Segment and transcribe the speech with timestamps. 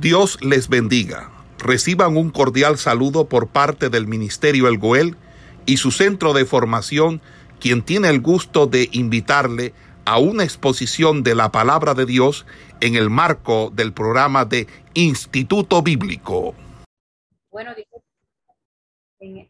[0.00, 1.30] Dios les bendiga.
[1.58, 5.16] Reciban un cordial saludo por parte del Ministerio El Goel
[5.64, 7.22] y su centro de formación,
[7.60, 9.72] quien tiene el gusto de invitarle
[10.04, 12.44] a una exposición de la palabra de Dios
[12.82, 16.54] en el marco del programa de Instituto Bíblico.
[17.50, 17.72] Bueno,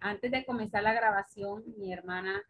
[0.01, 2.41] antes de comenzar la grabación, mi hermana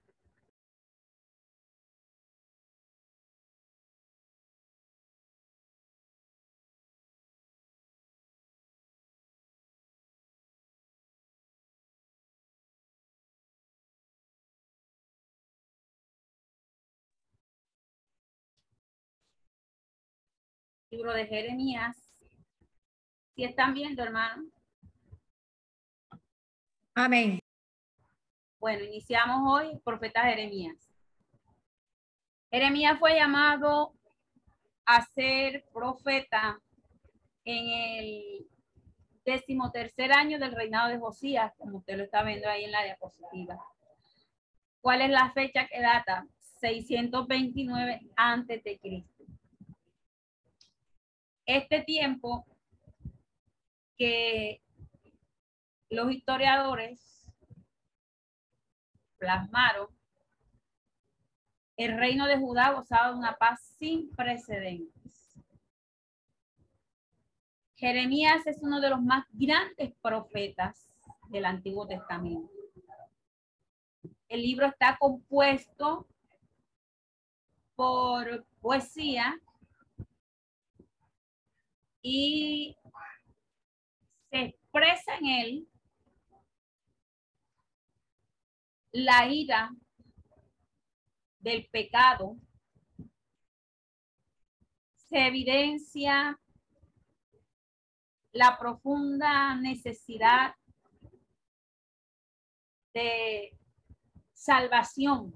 [20.97, 21.95] libro de Jeremías.
[23.35, 24.45] Si están viendo, hermano.
[26.95, 27.39] Amén.
[28.59, 30.77] Bueno, iniciamos hoy profeta Jeremías.
[32.51, 33.93] Jeremías fue llamado
[34.87, 36.59] a ser profeta
[37.45, 38.47] en el
[39.27, 43.63] decimotercer año del reinado de Josías, como usted lo está viendo ahí en la diapositiva.
[44.81, 46.27] ¿Cuál es la fecha que data?
[46.61, 49.16] 629 antes de Cristo
[51.47, 52.45] este tiempo
[53.97, 54.61] que
[55.89, 57.33] los historiadores
[59.17, 59.89] plasmaron,
[61.77, 65.39] el reino de Judá gozaba de una paz sin precedentes.
[67.77, 70.89] Jeremías es uno de los más grandes profetas
[71.29, 72.51] del Antiguo Testamento.
[74.29, 76.07] El libro está compuesto
[77.77, 79.39] por poesía
[82.09, 82.77] y
[84.31, 85.69] se expresa en él
[88.93, 89.75] la ira
[91.41, 92.37] del pecado,
[94.95, 96.39] se evidencia
[98.31, 100.55] la profunda necesidad
[102.95, 103.59] de
[104.33, 105.35] salvación,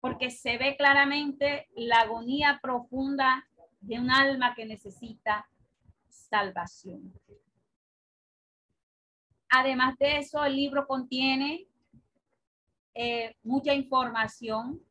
[0.00, 3.47] porque se ve claramente la agonía profunda
[3.80, 5.48] de un alma que necesita
[6.08, 7.12] salvación.
[9.48, 11.66] Además de eso, el libro contiene
[12.94, 14.82] eh, mucha información,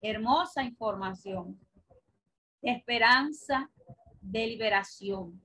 [0.00, 1.60] hermosa información,
[2.62, 3.70] de esperanza,
[4.20, 5.44] de liberación.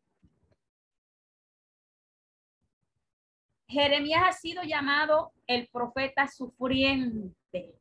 [3.67, 7.75] Jeremías ha sido llamado el profeta sufriente.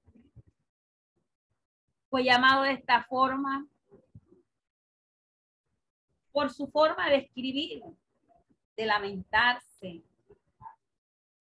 [2.08, 3.68] Fue llamado de esta forma
[6.36, 7.82] por su forma de escribir,
[8.76, 10.02] de lamentarse,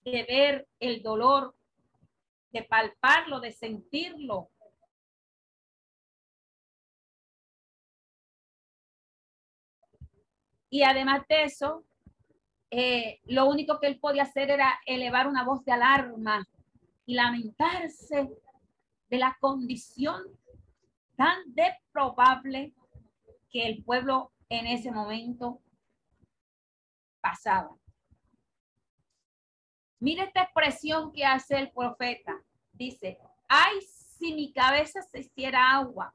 [0.06, 1.54] de ver el dolor,
[2.54, 4.50] de palparlo, de sentirlo.
[10.70, 11.84] Y además de eso,
[12.72, 16.48] eh, lo único que él podía hacer era elevar una voz de alarma
[17.06, 18.30] y lamentarse
[19.10, 20.24] de la condición
[21.18, 22.74] tan deprobable
[23.50, 25.62] que el pueblo en ese momento
[27.22, 27.76] pasaba.
[30.00, 32.34] Mira esta expresión que hace el profeta.
[32.72, 33.18] Dice,
[33.48, 36.14] ay, si mi cabeza se hiciera agua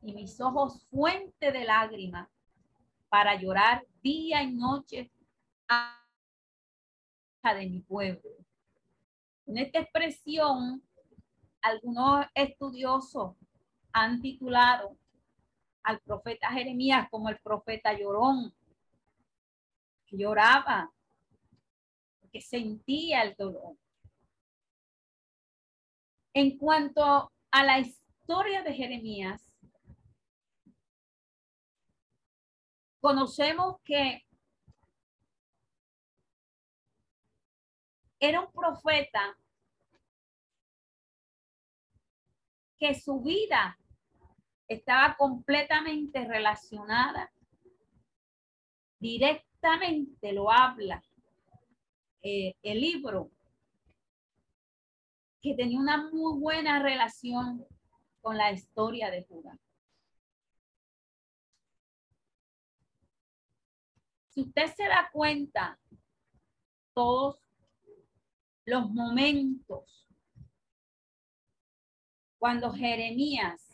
[0.00, 2.28] y mis ojos fuente de lágrimas
[3.08, 5.10] para llorar día y noche
[5.68, 5.98] a
[7.50, 8.30] de mi pueblo.
[9.46, 10.80] En esta expresión,
[11.60, 13.34] algunos estudiosos
[13.92, 14.96] han titulado
[15.82, 18.54] al profeta Jeremías como el profeta llorón,
[20.06, 20.92] que lloraba,
[22.32, 23.76] que sentía el dolor.
[26.34, 29.42] En cuanto a la historia de Jeremías,
[33.00, 34.24] conocemos que
[38.18, 39.36] era un profeta
[42.78, 43.78] que su vida
[44.74, 47.32] estaba completamente relacionada,
[48.98, 51.02] directamente lo habla
[52.22, 53.30] eh, el libro,
[55.40, 57.66] que tenía una muy buena relación
[58.20, 59.58] con la historia de Judá.
[64.28, 65.78] Si usted se da cuenta,
[66.94, 67.38] todos
[68.64, 70.08] los momentos
[72.38, 73.71] cuando Jeremías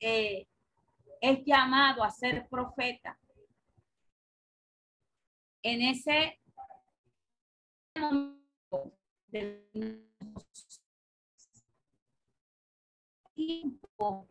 [0.00, 0.46] eh,
[1.20, 3.18] es llamado a ser profeta,
[5.62, 6.40] en ese
[7.96, 8.92] momento
[9.26, 10.08] del
[13.34, 14.28] tiempo,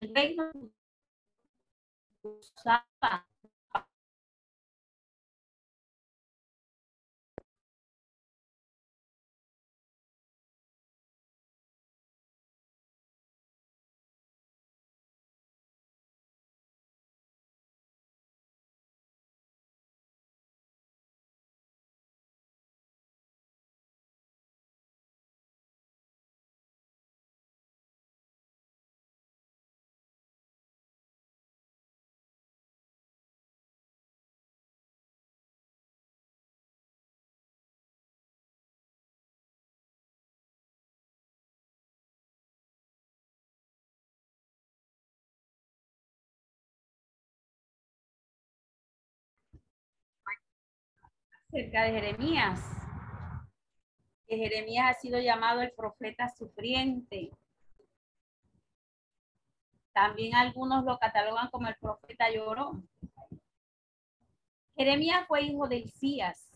[0.00, 0.50] el reino
[2.22, 3.29] usaba
[51.50, 52.60] acerca de Jeremías.
[54.28, 57.32] Que Jeremías ha sido llamado el profeta sufriente.
[59.92, 62.88] También algunos lo catalogan como el profeta llorón.
[64.76, 66.52] Jeremías fue hijo de Isías,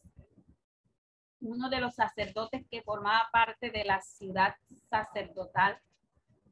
[1.41, 4.55] uno de los sacerdotes que formaba parte de la ciudad
[4.89, 5.77] sacerdotal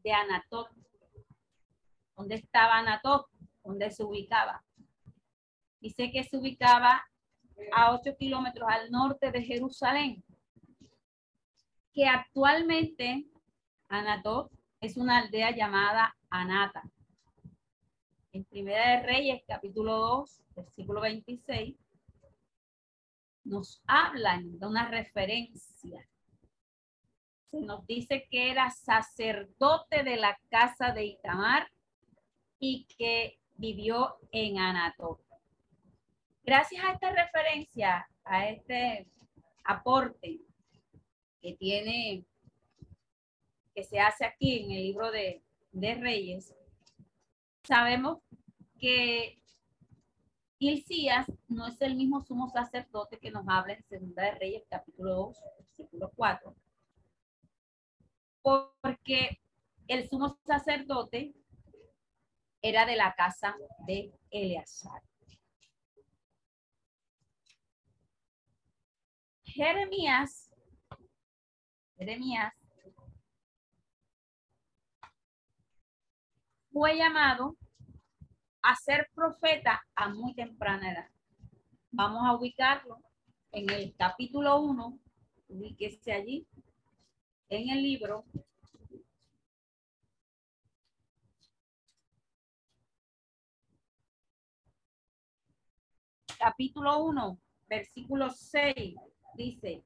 [0.03, 0.69] de Anatot.
[2.17, 3.29] ¿Dónde estaba Anatot?
[3.62, 4.65] ¿Dónde se ubicaba?
[5.81, 7.05] Dice que se ubicaba
[7.73, 10.25] a 8 kilómetros al norte de Jerusalén,
[11.93, 13.26] que actualmente
[13.88, 14.50] Anatot
[14.81, 16.82] es una aldea llamada Anata.
[18.32, 21.76] En Primera de Reyes, capítulo 2, versículo 26,
[23.44, 26.08] nos hablan de una referencia.
[27.50, 31.70] Se nos dice que era sacerdote de la casa de Itamar
[32.58, 35.20] y que vivió en Anatot.
[36.44, 39.06] Gracias a esta referencia, a este
[39.65, 40.41] aporte
[41.41, 42.25] que tiene,
[43.75, 46.55] que se hace aquí en el libro de, de Reyes,
[47.62, 48.19] sabemos
[48.79, 49.41] que
[50.59, 55.15] Hilcías no es el mismo sumo sacerdote que nos habla en Segunda de Reyes, capítulo
[55.15, 56.56] 2, versículo 4.
[58.43, 59.41] Porque
[59.87, 61.35] el sumo sacerdote
[62.61, 63.56] era de la casa
[63.87, 65.03] de Eleazar.
[69.55, 70.51] Jeremías,
[71.99, 72.55] Jeremías
[76.73, 77.59] fue llamado
[78.63, 81.11] a ser profeta a muy temprana edad.
[81.91, 83.03] Vamos a ubicarlo
[83.51, 84.99] en el capítulo 1,
[85.49, 86.47] ubíquese allí,
[87.51, 88.25] en el libro.
[96.39, 97.39] Capítulo 1,
[97.69, 98.97] versículo 6
[99.34, 99.84] dice,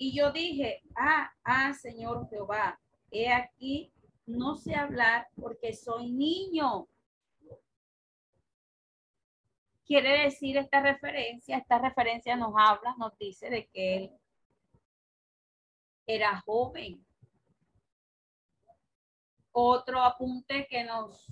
[0.00, 2.80] y yo dije, ah, ah, Señor Jehová,
[3.10, 3.92] he aquí,
[4.26, 6.86] no sé hablar porque soy niño.
[9.84, 14.12] Quiere decir esta referencia, esta referencia nos habla, nos dice de que él
[16.06, 17.04] era joven.
[19.50, 21.26] Otro apunte que nos,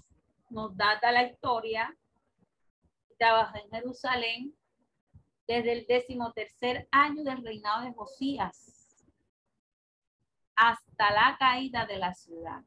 [0.51, 1.97] nos data la historia,
[3.17, 4.57] trabaja en Jerusalén
[5.47, 8.77] desde el decimotercer año del reinado de Josías
[10.57, 12.65] hasta la caída de la ciudad.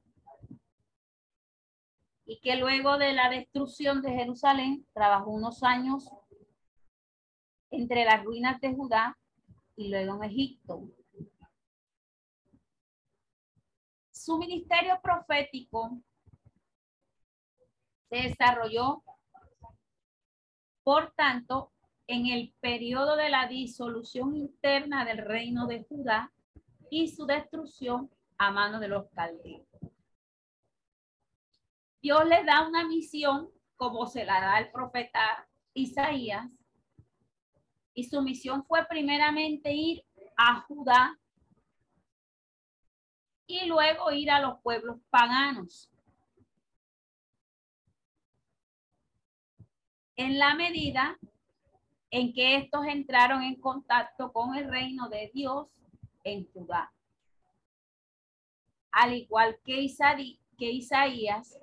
[2.26, 6.10] Y que luego de la destrucción de Jerusalén trabajó unos años
[7.72, 9.18] entre las ruinas de Judá
[9.76, 10.84] y luego en Egipto.
[14.12, 15.98] Su ministerio profético
[18.10, 19.04] se desarrolló,
[20.84, 21.72] por tanto,
[22.10, 26.34] en el periodo de la disolución interna del reino de Judá
[26.90, 29.62] y su destrucción a mano de los caldeos.
[32.02, 36.50] Dios le da una misión como se la da el profeta Isaías
[37.94, 40.04] y su misión fue primeramente ir
[40.36, 41.16] a Judá
[43.46, 45.92] y luego ir a los pueblos paganos.
[50.16, 51.20] En la medida
[52.12, 55.68] en que estos entraron en contacto con el reino de Dios
[56.24, 56.92] en Judá.
[58.92, 59.86] Al igual que,
[60.58, 61.60] que Isaías,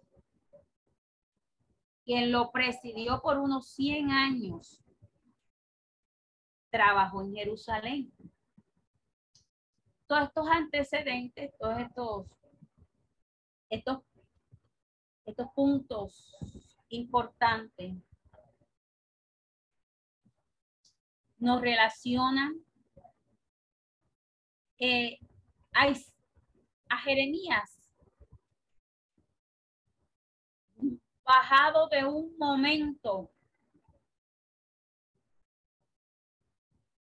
[2.05, 4.81] quien lo presidió por unos 100 años,
[6.71, 8.13] trabajó en Jerusalén.
[10.07, 12.27] Todos estos antecedentes, todos estos,
[13.69, 13.99] estos,
[15.25, 16.37] estos puntos
[16.89, 17.97] importantes
[21.39, 22.55] nos relacionan
[24.79, 25.19] eh,
[25.73, 27.73] a, Jeremías.
[31.25, 33.33] bajado de un momento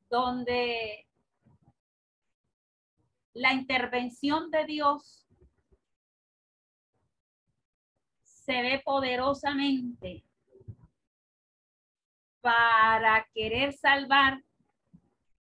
[0.09, 1.07] donde
[3.33, 5.27] la intervención de Dios
[8.23, 10.25] se ve poderosamente
[12.41, 14.43] para querer salvar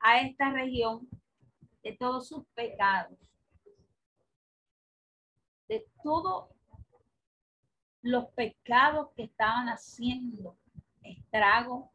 [0.00, 1.08] a esta región
[1.82, 3.18] de todos sus pecados,
[5.68, 6.50] de todos
[8.02, 10.56] los pecados que estaban haciendo
[11.02, 11.92] estrago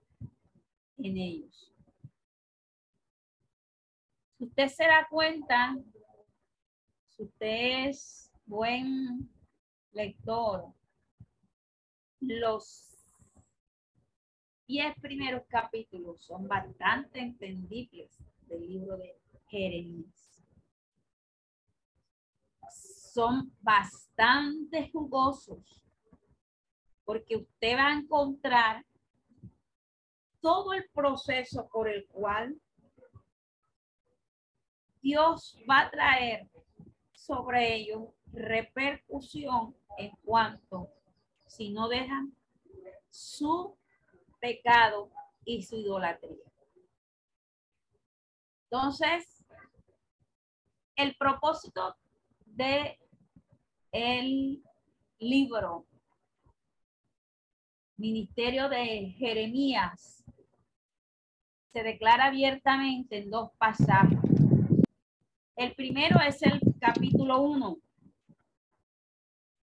[0.97, 1.73] en ellos.
[4.37, 5.75] Si usted se da cuenta,
[7.09, 9.29] si usted es buen
[9.91, 10.73] lector,
[12.19, 12.92] los
[14.73, 19.15] diez primeros capítulos son bastante entendibles del libro de
[19.45, 20.43] Jeremías.
[23.13, 25.59] Son bastante jugosos
[27.05, 28.83] porque usted va a encontrar
[30.41, 32.59] todo el proceso por el cual
[35.03, 36.49] Dios va a traer
[37.11, 40.89] sobre ellos repercusión en cuanto
[41.45, 42.35] si no dejan
[43.11, 43.77] su
[44.43, 45.09] pecado
[45.45, 46.51] y su idolatría.
[48.69, 49.41] Entonces,
[50.97, 51.95] el propósito
[52.45, 52.99] de
[53.93, 54.61] el
[55.19, 55.87] libro
[57.95, 60.25] Ministerio de Jeremías
[61.71, 64.19] se declara abiertamente en dos pasajes.
[65.55, 67.77] El primero es el capítulo 1,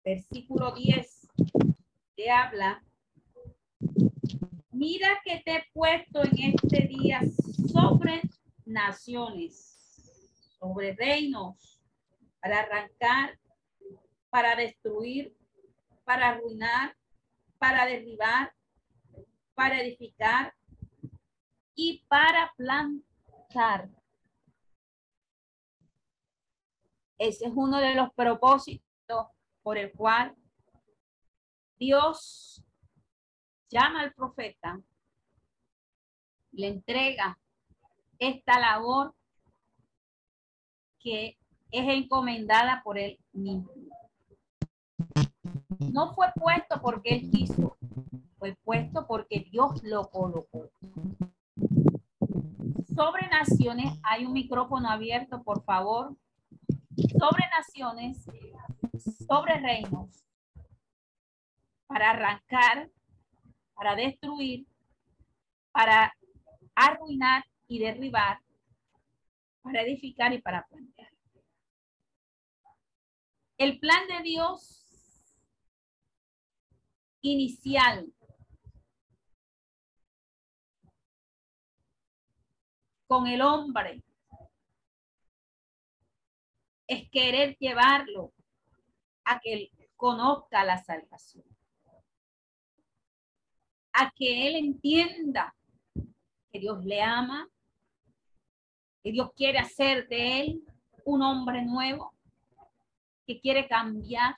[0.04, 1.28] versículo 10,
[2.14, 2.84] que habla,
[4.78, 7.20] mira que te he puesto en este día
[7.73, 8.23] sobre
[8.64, 11.80] naciones, sobre reinos,
[12.40, 13.38] para arrancar,
[14.30, 15.37] para destruir,
[16.04, 16.97] para arruinar,
[17.58, 18.54] para derribar,
[19.54, 20.54] para edificar
[21.75, 23.90] y para plantar.
[27.18, 29.26] Ese es uno de los propósitos
[29.62, 30.37] por el cual
[31.76, 32.64] Dios
[33.68, 34.80] llama al profeta,
[36.52, 37.38] le entrega
[38.18, 39.14] esta labor
[40.98, 41.38] que
[41.70, 43.70] es encomendada por él mismo.
[45.92, 47.76] No fue puesto porque él quiso,
[48.38, 50.70] fue puesto porque Dios lo colocó.
[52.94, 56.16] Sobre naciones, hay un micrófono abierto, por favor.
[56.96, 58.25] Sobre naciones,
[59.26, 60.25] sobre reinos,
[61.87, 62.90] para arrancar,
[63.78, 64.66] para destruir,
[65.70, 66.12] para
[66.75, 68.40] arruinar y derribar,
[69.62, 71.12] para edificar y para plantear.
[73.56, 74.85] El plan de Dios
[77.20, 78.12] inicial
[83.06, 84.02] con el hombre
[86.88, 88.32] es querer llevarlo
[89.25, 91.58] a que él conozca la salvación.
[93.92, 95.54] A que él entienda
[96.50, 97.49] que Dios le ama,
[99.02, 100.62] que Dios quiere hacer de él
[101.04, 102.14] un hombre nuevo,
[103.26, 104.37] que quiere cambiar,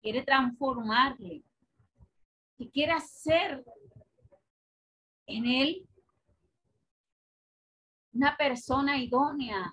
[0.00, 1.42] quiere transformarle,
[2.56, 3.64] que quiere hacer
[5.26, 5.88] en él
[8.12, 9.72] una persona idónea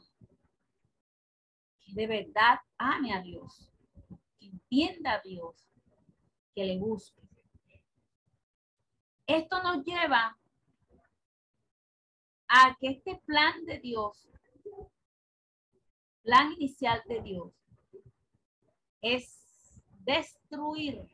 [1.79, 3.71] que de verdad ame a Dios,
[4.39, 5.67] que entienda a Dios,
[6.53, 7.26] que le busque.
[9.27, 10.37] Esto nos lleva
[12.47, 14.29] a que este plan de Dios,
[16.23, 17.53] plan inicial de Dios,
[19.01, 21.05] es destruir,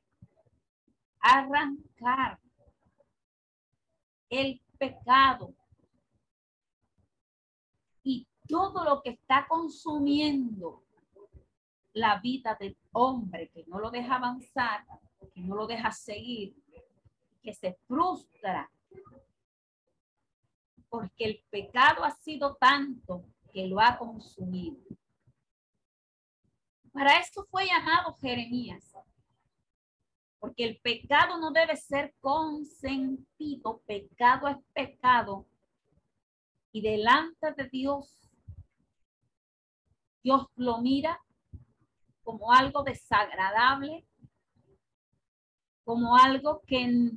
[1.19, 2.39] arrancar
[4.29, 5.55] el pecado
[8.03, 10.83] y todo lo que está consumiendo
[11.93, 14.85] la vida del hombre, que no lo deja avanzar,
[15.33, 16.62] que no lo deja seguir,
[17.43, 18.71] que se frustra
[20.93, 24.77] porque el pecado ha sido tanto que lo ha consumido.
[26.91, 28.93] Para eso fue llamado Jeremías,
[30.37, 35.47] porque el pecado no debe ser consentido, pecado es pecado.
[36.71, 38.29] Y delante de Dios,
[40.21, 41.19] Dios lo mira
[42.23, 44.05] como algo desagradable,
[45.83, 47.11] como algo que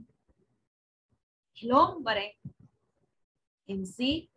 [1.62, 2.38] el hombre
[3.66, 4.30] en sí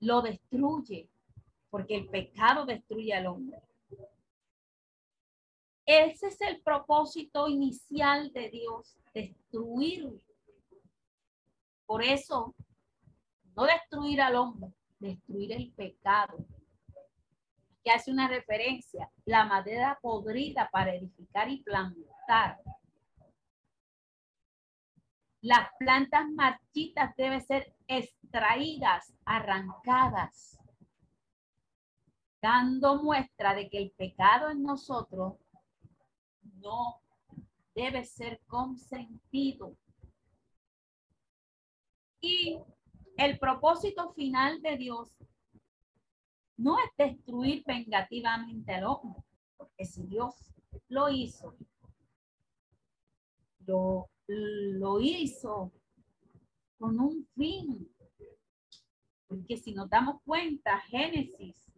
[0.00, 1.08] lo destruye,
[1.68, 3.58] porque el pecado destruye al hombre.
[5.84, 10.08] Ese es el propósito inicial de Dios, destruir.
[11.84, 12.54] Por eso,
[13.56, 16.46] no destruir al hombre, destruir el pecado.
[17.82, 22.60] Que hace una referencia, la madera podrida para edificar y plantar.
[25.42, 30.58] Las plantas marchitas deben ser extraídas, arrancadas,
[32.42, 35.38] dando muestra de que el pecado en nosotros
[36.42, 37.00] no
[37.74, 39.76] debe ser consentido.
[42.20, 42.58] Y
[43.16, 45.16] el propósito final de Dios
[46.58, 49.22] no es destruir vengativamente al hombre,
[49.56, 50.34] porque si Dios
[50.88, 51.56] lo hizo,
[53.66, 55.72] lo, lo hizo
[56.78, 57.88] con un fin.
[59.26, 61.70] Porque si nos damos cuenta, Génesis,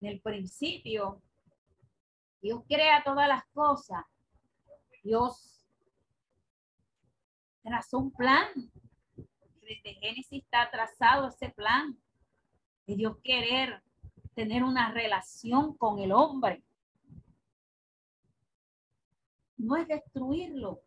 [0.00, 1.22] en el principio,
[2.40, 4.04] Dios crea todas las cosas.
[5.02, 5.66] Dios
[7.62, 8.48] trazó un plan.
[9.62, 11.98] Desde Génesis está trazado ese plan
[12.86, 13.82] de Dios querer
[14.34, 16.62] tener una relación con el hombre.
[19.56, 20.83] No es destruirlo.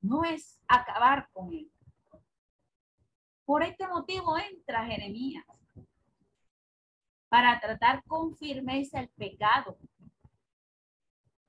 [0.00, 1.70] No es acabar con él.
[3.44, 5.44] Por este motivo entra Jeremías
[7.28, 9.78] para tratar con firmeza el pecado,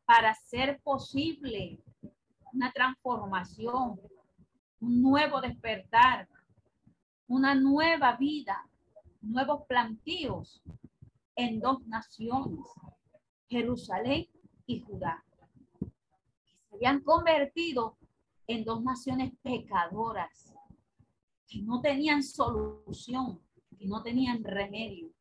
[0.05, 1.79] para hacer posible
[2.53, 3.99] una transformación,
[4.79, 6.27] un nuevo despertar,
[7.27, 8.67] una nueva vida,
[9.21, 10.61] nuevos plantíos
[11.35, 12.65] en dos naciones,
[13.49, 14.27] Jerusalén
[14.65, 15.23] y Judá,
[15.79, 17.97] se habían convertido
[18.49, 20.53] en dos naciones pecadoras,
[21.47, 23.41] que no tenían solución,
[23.77, 25.11] que no tenían remedio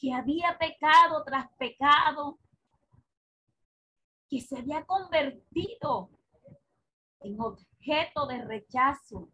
[0.00, 2.38] que había pecado tras pecado,
[4.28, 6.10] que se había convertido
[7.20, 9.30] en objeto de rechazo,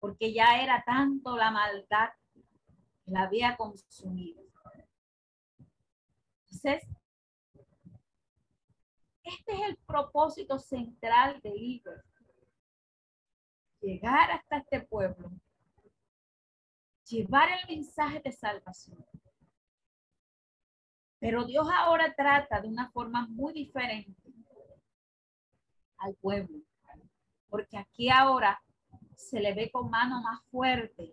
[0.00, 2.08] porque ya era tanto la maldad
[3.04, 4.42] que la había consumido.
[6.50, 6.88] Entonces,
[9.22, 11.92] este es el propósito central del libro.
[13.80, 15.30] Llegar hasta este pueblo,
[17.04, 19.04] llevar el mensaje de salvación
[21.20, 24.32] pero Dios ahora trata de una forma muy diferente
[25.98, 26.60] al pueblo,
[27.48, 28.62] porque aquí ahora
[29.16, 31.12] se le ve con mano más fuerte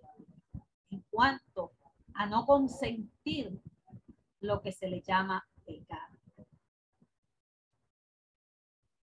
[0.91, 1.71] en cuanto
[2.13, 3.59] a no consentir
[4.41, 6.15] lo que se le llama pecado.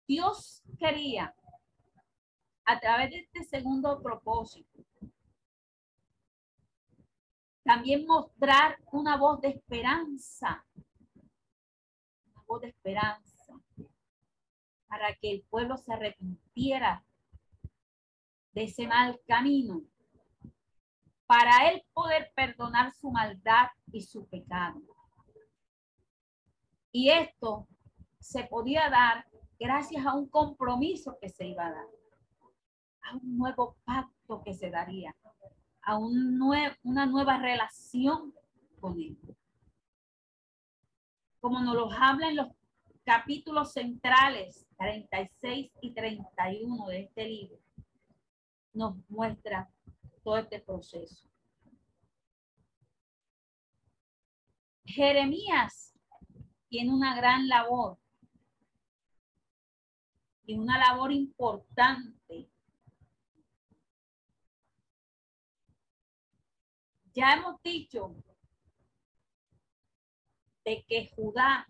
[0.06, 1.34] Dios quería,
[2.70, 4.86] a través de este segundo propósito,
[7.64, 10.64] también mostrar una voz de esperanza.
[12.62, 13.54] De esperanza
[14.88, 17.06] para que el pueblo se arrepintiera
[18.54, 19.84] de ese mal camino,
[21.28, 24.82] para él poder perdonar su maldad y su pecado.
[26.92, 27.68] Y esto
[28.20, 29.28] se podía dar
[29.60, 31.99] gracias a un compromiso que se iba a dar,
[33.10, 35.16] a un nuevo pacto que se daría,
[35.82, 36.40] a un
[36.84, 38.34] una nueva relación
[38.80, 39.18] con él
[41.40, 42.48] como nos los habla en los
[43.04, 47.60] capítulos centrales 36 y 31 de este libro,
[48.74, 49.70] nos muestra
[50.24, 51.28] todo este proceso.
[54.86, 55.94] Jeremías
[56.68, 57.98] tiene una gran labor
[60.46, 62.19] y una labor importante.
[67.20, 68.16] Ya hemos dicho
[70.64, 71.68] de que Judá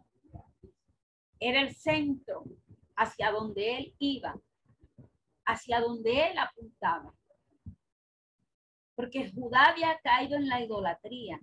[1.39, 2.43] era el centro
[2.95, 4.39] hacia donde él iba,
[5.47, 7.15] hacia donde él apuntaba.
[8.93, 11.39] Porque Judá había caído en la idolatría.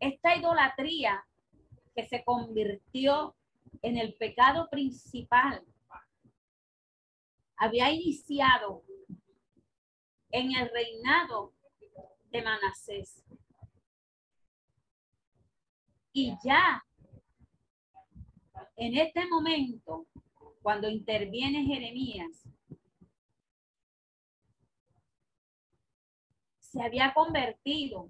[0.00, 1.26] Esta idolatría
[1.94, 3.36] que se convirtió
[3.82, 5.62] en el pecado principal
[7.58, 8.82] había iniciado
[10.30, 11.52] en el reinado
[12.30, 13.22] de Manasés.
[16.12, 16.84] Y ya,
[18.76, 20.06] en este momento,
[20.62, 22.46] cuando interviene Jeremías,
[26.58, 28.08] se había convertido,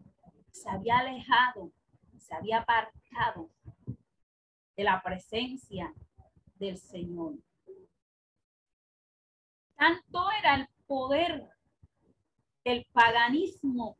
[0.50, 1.72] se había alejado,
[2.18, 3.50] se había apartado
[4.76, 5.92] de la presencia
[6.54, 7.34] del Señor.
[9.76, 11.55] Tanto era el poder
[12.66, 13.96] del paganismo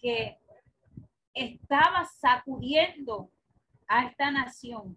[0.00, 0.38] que
[1.34, 3.28] estaba sacudiendo
[3.88, 4.96] a esta nación,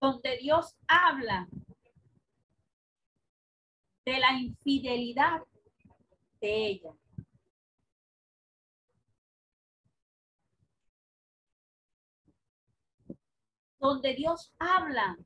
[0.00, 1.48] donde Dios habla
[4.04, 5.40] de la infidelidad
[6.40, 6.92] de ella.
[13.80, 15.18] Donde Dios habla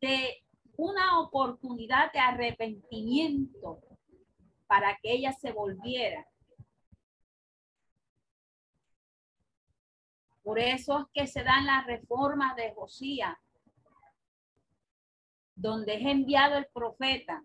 [0.00, 0.43] de
[0.76, 3.80] una oportunidad de arrepentimiento
[4.66, 6.26] para que ella se volviera.
[10.42, 13.36] Por eso es que se dan las reformas de Josías,
[15.54, 17.42] donde es enviado el profeta,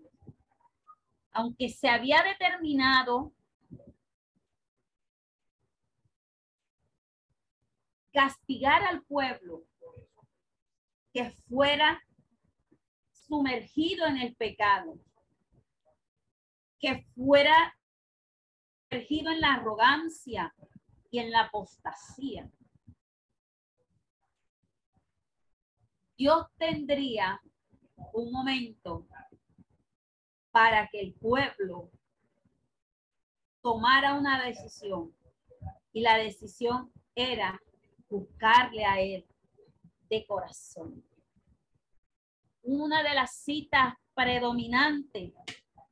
[1.31, 3.31] aunque se había determinado
[8.11, 9.63] castigar al pueblo
[11.13, 12.03] que fuera
[13.29, 14.99] sumergido en el pecado,
[16.79, 17.77] que fuera
[18.89, 20.53] sumergido en la arrogancia
[21.11, 22.49] y en la apostasía.
[26.17, 27.39] Dios tendría
[28.13, 29.07] un momento
[30.51, 31.91] para que el pueblo
[33.61, 35.15] tomara una decisión
[35.93, 37.61] y la decisión era
[38.09, 39.25] buscarle a él
[40.09, 41.08] de corazón
[42.63, 45.33] una de las citas predominantes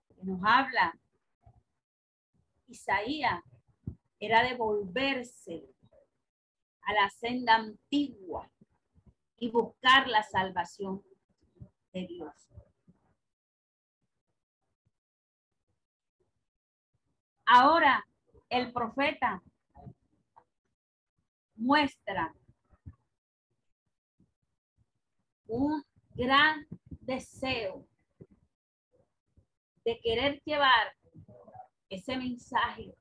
[0.08, 0.98] que nos habla
[2.68, 3.44] Isaías
[4.20, 5.64] era de volverse
[6.82, 8.50] a la senda antigua
[9.38, 11.04] y buscar la salvación
[11.94, 12.34] de Dios.
[17.46, 18.06] Ahora
[18.50, 19.42] el profeta
[21.56, 22.34] muestra
[25.48, 25.87] un
[26.18, 27.88] gran deseo
[29.86, 30.96] de querer llevar
[31.90, 32.94] ese mensaje,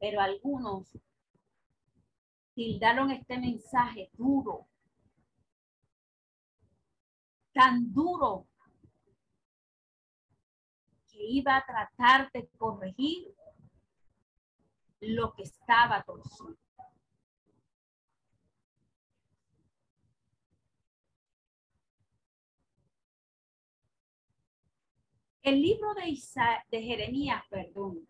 [0.00, 0.98] pero algunos
[2.54, 4.66] tildaron este mensaje duro,
[7.52, 8.48] tan duro
[11.08, 13.34] que iba a tratar de corregir
[15.00, 16.67] lo que estaba torcido.
[25.48, 26.14] El libro de,
[26.70, 28.06] de Jeremías, perdón,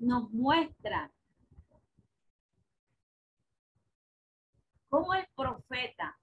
[0.00, 1.12] nos muestra
[4.88, 6.18] cómo el profeta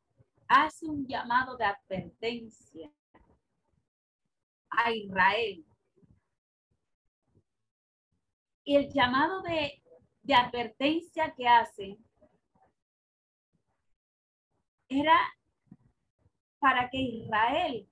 [0.50, 2.92] hace un llamado de advertencia
[4.70, 5.66] a Israel.
[8.66, 11.98] Y el llamado de advertencia que hace
[14.90, 15.18] era
[16.66, 17.88] para que Israel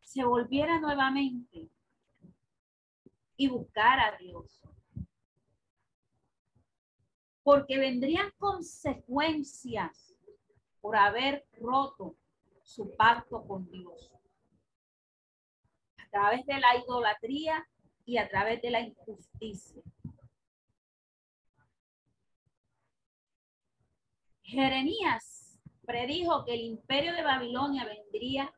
[0.00, 1.68] se volviera nuevamente
[3.36, 4.62] y buscara a Dios.
[7.42, 10.14] Porque vendrían consecuencias
[10.80, 12.14] por haber roto
[12.62, 14.12] su pacto con Dios.
[15.98, 17.68] A través de la idolatría
[18.04, 19.82] y a través de la injusticia.
[24.44, 25.43] Jeremías
[25.84, 28.52] predijo que el imperio de Babilonia vendría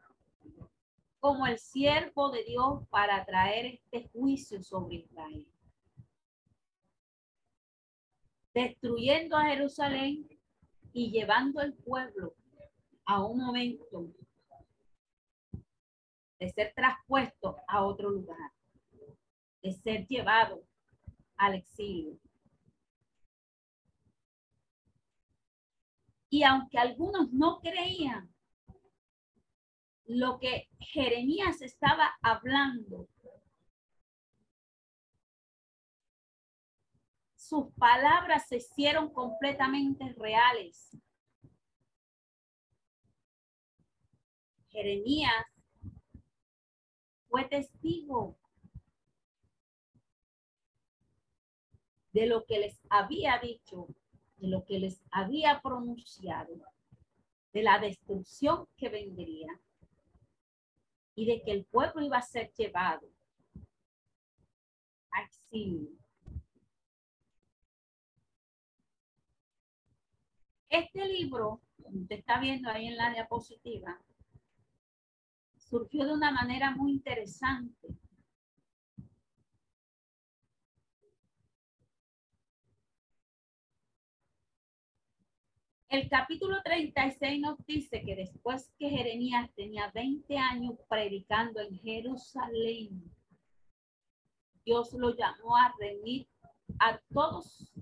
[1.19, 5.47] como el siervo de Dios para traer este juicio sobre Israel.
[8.55, 10.29] Destruyendo a Jerusalén
[10.93, 12.35] y llevando al pueblo
[13.05, 14.13] a un momento
[16.39, 18.53] de ser traspuesto a otro lugar,
[19.63, 20.63] de ser llevado
[21.37, 22.19] al exilio.
[26.29, 28.35] Y aunque algunos no creían
[30.07, 33.09] lo que Jeremías estaba hablando,
[37.37, 40.97] sus palabras se hicieron completamente reales.
[44.69, 45.47] Jeremías
[47.29, 48.37] fue testigo
[52.13, 53.89] de lo que les había dicho
[54.39, 56.55] de lo que les había pronunciado,
[57.53, 59.61] de la destrucción que vendría
[61.15, 63.09] y de que el pueblo iba a ser llevado
[65.11, 65.91] a exilio.
[70.69, 73.99] Este libro, como usted está viendo ahí en la diapositiva,
[75.57, 77.89] surgió de una manera muy interesante
[85.97, 93.11] El capítulo 36 nos dice que después que Jeremías tenía 20 años predicando en Jerusalén,
[94.67, 96.29] Dios lo llamó a reunir
[96.81, 97.73] a todos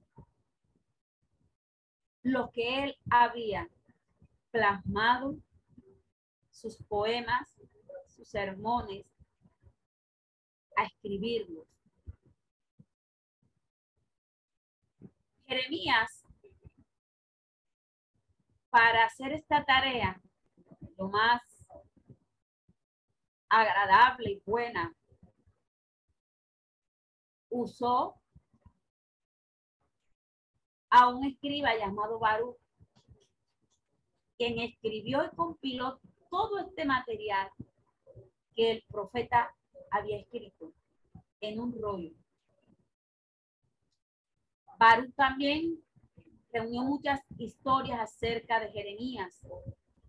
[2.22, 3.68] los que él había
[4.53, 5.37] plasmado,
[6.53, 7.61] sus poemas,
[8.07, 9.05] sus sermones,
[10.77, 11.66] a escribirlos.
[15.48, 16.23] Jeremías,
[18.74, 20.20] para hacer esta tarea
[20.98, 21.40] lo más
[23.48, 24.92] agradable y buena,
[27.50, 28.20] usó
[30.90, 32.56] a un escriba llamado Baruch,
[34.37, 37.48] quien escribió y compiló todo este material
[38.56, 39.54] que el profeta
[39.92, 40.72] había escrito
[41.38, 42.10] en un rollo.
[44.80, 45.84] Baruch también
[46.55, 49.45] reunió muchas historias acerca de Jeremías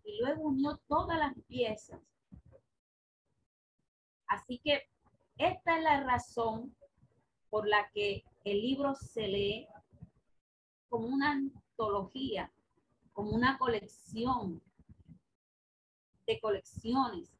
[0.03, 1.99] y luego unió todas las piezas.
[4.27, 4.83] Así que
[5.37, 6.75] esta es la razón
[7.49, 9.67] por la que el libro se lee
[10.87, 12.53] como una antología,
[13.11, 14.61] como una colección
[16.27, 17.31] de colecciones.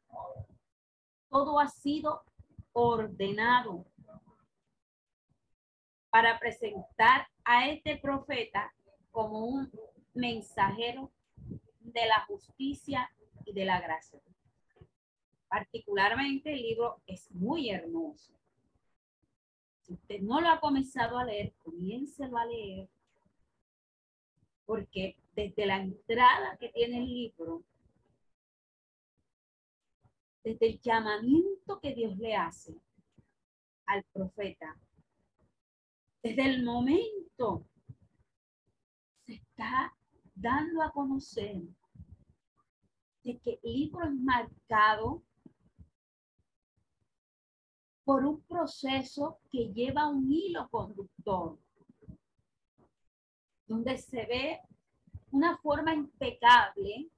[1.28, 2.24] Todo ha sido
[2.72, 3.86] ordenado
[6.10, 8.72] para presentar a este profeta
[9.16, 9.72] como un
[10.12, 11.10] mensajero
[11.80, 13.10] de la justicia
[13.46, 14.20] y de la gracia.
[15.48, 18.34] Particularmente el libro es muy hermoso.
[19.80, 22.90] Si usted no lo ha comenzado a leer, comiéncelo a leer.
[24.66, 27.62] Porque desde la entrada que tiene el libro,
[30.44, 32.74] desde el llamamiento que Dios le hace
[33.86, 34.78] al profeta,
[36.22, 37.66] desde el momento
[39.26, 39.92] se está
[40.34, 41.62] dando a conocer
[43.24, 45.24] de que el libro es marcado
[48.04, 51.58] por un proceso que lleva un hilo conductor,
[53.66, 54.60] donde se ve
[55.32, 57.10] una forma impecable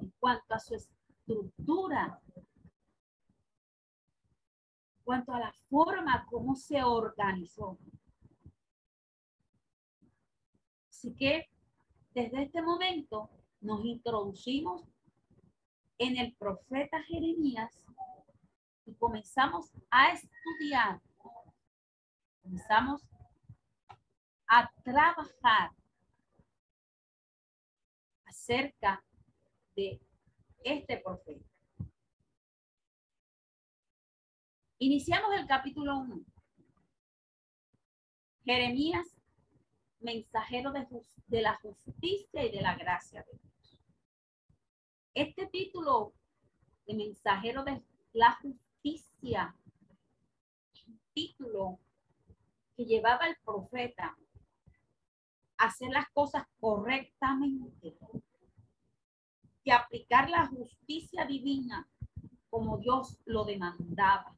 [0.00, 2.46] en cuanto a su estructura, en
[5.04, 7.78] cuanto a la forma como se organizó.
[11.00, 11.48] Así que
[12.12, 13.30] desde este momento
[13.62, 14.86] nos introducimos
[15.96, 17.72] en el profeta Jeremías
[18.84, 21.00] y comenzamos a estudiar,
[22.42, 23.00] comenzamos
[24.46, 25.70] a trabajar
[28.26, 29.02] acerca
[29.74, 30.02] de
[30.62, 31.46] este profeta.
[34.80, 36.20] Iniciamos el capítulo 1.
[38.44, 39.19] Jeremías
[40.00, 40.86] mensajero de,
[41.28, 43.80] de la justicia y de la gracia de Dios.
[45.14, 46.12] Este título
[46.86, 47.82] de mensajero de
[48.12, 49.54] la justicia,
[51.12, 51.78] título
[52.76, 54.16] que llevaba el profeta
[55.58, 57.96] a hacer las cosas correctamente,
[59.62, 61.86] que aplicar la justicia divina
[62.48, 64.36] como Dios lo demandaba,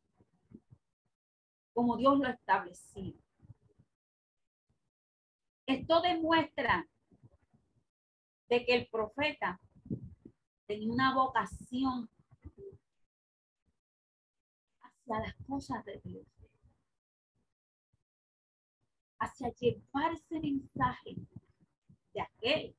[1.72, 3.21] como Dios lo establecía.
[5.72, 6.86] Esto demuestra
[8.50, 9.58] de que el profeta
[10.66, 12.10] tenía una vocación
[14.82, 16.26] hacia las cosas de Dios,
[19.18, 21.16] hacia llevar ese mensaje
[22.12, 22.76] de aquel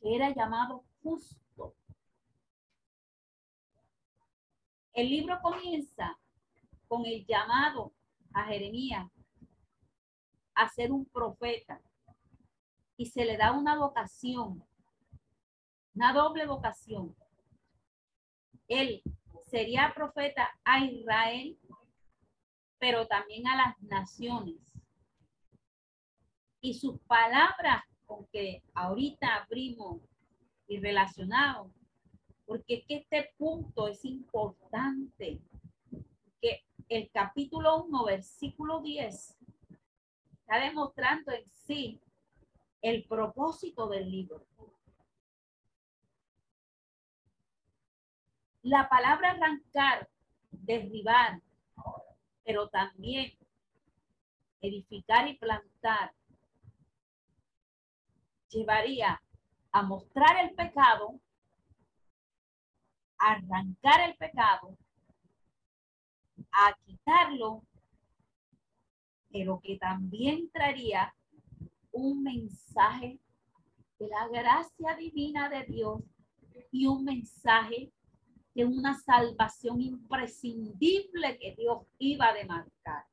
[0.00, 1.76] que era llamado justo.
[4.94, 6.18] El libro comienza
[6.88, 7.92] con el llamado
[8.32, 9.19] a Jeremías
[10.60, 11.80] a ser un profeta
[12.96, 14.62] y se le da una vocación,
[15.94, 17.16] una doble vocación.
[18.68, 19.02] Él
[19.46, 21.58] sería profeta a Israel,
[22.78, 24.56] pero también a las naciones.
[26.60, 30.02] Y sus palabras con que ahorita abrimos
[30.68, 31.72] y relacionado,
[32.44, 35.40] porque es que este punto es importante,
[36.42, 39.38] que el capítulo 1, versículo 10,
[40.50, 42.00] está demostrando en sí
[42.82, 44.44] el propósito del libro.
[48.62, 50.08] La palabra arrancar,
[50.50, 51.40] derribar,
[52.42, 53.32] pero también
[54.60, 56.12] edificar y plantar,
[58.48, 59.22] llevaría
[59.70, 61.20] a mostrar el pecado,
[63.18, 64.76] arrancar el pecado,
[66.50, 67.62] a quitarlo
[69.32, 71.14] pero que también traería
[71.92, 73.18] un mensaje
[73.98, 76.02] de la gracia divina de Dios
[76.70, 77.92] y un mensaje
[78.54, 83.04] de una salvación imprescindible que Dios iba a demarcar.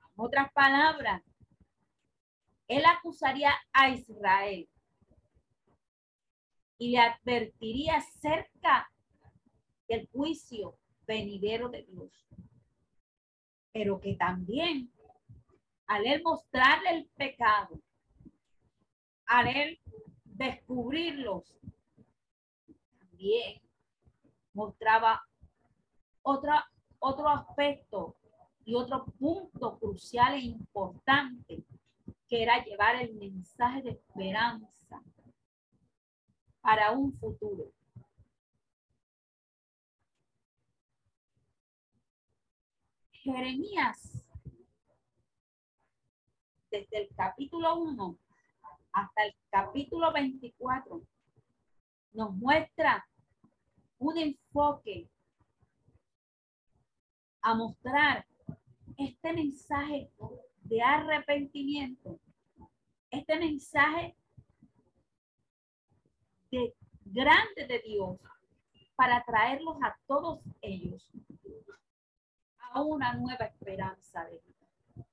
[0.00, 1.22] En otras palabras,
[2.66, 4.68] él acusaría a Israel
[6.78, 8.90] y le advertiría acerca
[9.88, 12.28] del juicio venidero de Dios.
[13.78, 14.90] Pero que también
[15.86, 17.80] al él mostrarle el pecado,
[19.24, 19.80] al él
[20.24, 21.56] descubrirlos,
[22.98, 23.62] también
[24.52, 25.22] mostraba
[26.22, 28.16] otra, otro aspecto
[28.64, 31.62] y otro punto crucial e importante,
[32.28, 35.00] que era llevar el mensaje de esperanza
[36.60, 37.70] para un futuro.
[43.34, 44.24] Jeremías,
[46.70, 48.18] desde el capítulo 1
[48.92, 51.02] hasta el capítulo 24,
[52.14, 53.06] nos muestra
[53.98, 55.10] un enfoque
[57.42, 58.26] a mostrar
[58.96, 60.10] este mensaje
[60.62, 62.18] de arrepentimiento,
[63.10, 64.16] este mensaje
[66.50, 68.18] de grande de Dios
[68.96, 71.06] para traerlos a todos ellos
[72.74, 75.06] una nueva esperanza de vida.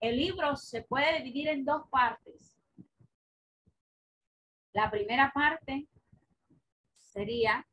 [0.00, 2.56] El libro se puede dividir en dos partes.
[4.72, 5.88] La primera parte
[6.98, 7.66] sería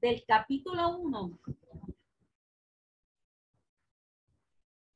[0.00, 1.38] del capítulo 1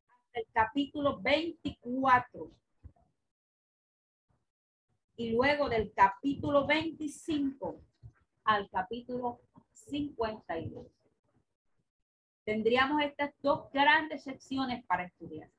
[0.08, 2.50] hasta el capítulo 24
[5.16, 7.80] y luego del capítulo 25
[8.44, 9.40] al capítulo
[9.74, 10.99] 52.
[12.44, 15.50] Tendríamos estas dos grandes secciones para estudiar.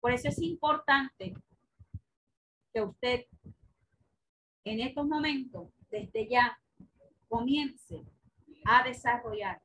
[0.00, 1.34] Por eso es importante
[2.72, 3.26] que usted
[4.66, 6.58] en estos momentos, desde ya,
[7.28, 8.04] comience
[8.64, 9.62] a desarrollar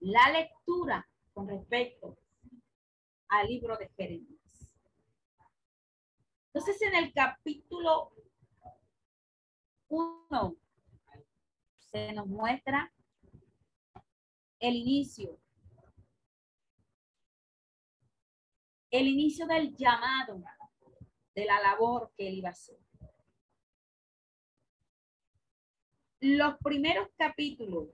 [0.00, 2.18] la lectura con respecto
[3.28, 4.70] al libro de Jeremías.
[6.52, 8.12] Entonces, en el capítulo
[9.88, 10.56] 1
[11.78, 12.92] se nos muestra
[14.62, 15.40] el inicio.
[18.90, 20.40] El inicio del llamado
[21.34, 22.78] de la labor que él iba a hacer.
[26.20, 27.88] Los primeros capítulos,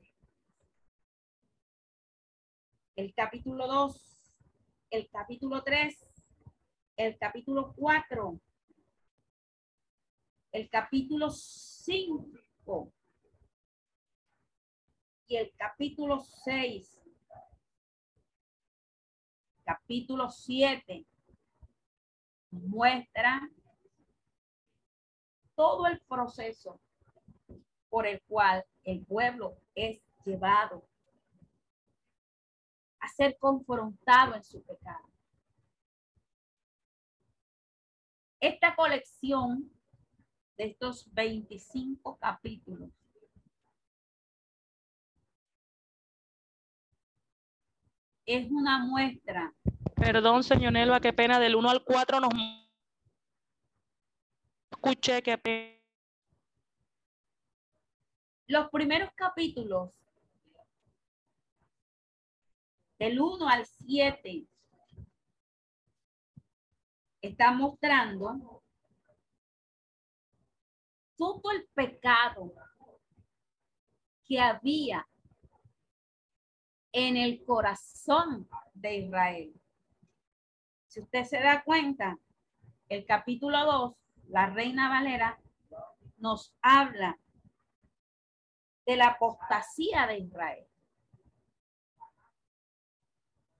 [2.97, 4.35] el capítulo 2,
[4.91, 6.07] el capítulo 3,
[6.97, 8.41] el capítulo 4,
[10.53, 12.93] el capítulo 5
[15.29, 17.03] y el capítulo 6,
[19.62, 21.07] capítulo 7,
[22.51, 23.47] muestra
[25.55, 26.81] todo el proceso
[27.91, 30.88] por el cual el pueblo es llevado
[33.01, 35.11] a ser confrontado en su pecado.
[38.41, 39.71] Esta colección
[40.57, 42.98] de estos 25 capítulos.
[48.29, 49.55] Es una muestra.
[49.95, 52.31] Perdón, señor Nelva, qué pena, del 1 al 4 nos
[54.71, 55.83] escuché que
[58.49, 59.93] los primeros capítulos
[62.99, 64.47] del 1 al 7
[67.23, 68.62] están mostrando
[71.17, 72.53] todo el pecado
[74.27, 75.09] que había
[76.92, 79.53] en el corazón de Israel.
[80.87, 82.18] Si usted se da cuenta,
[82.88, 83.94] el capítulo 2,
[84.29, 85.38] la reina Valera,
[86.16, 87.18] nos habla
[88.87, 90.66] de la apostasía de Israel.